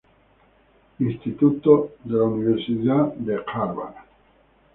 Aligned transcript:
Institute 1.07 1.69
de 2.05 2.15
la 2.15 2.23
Universidad 2.23 3.13
Harvard. 3.53 3.93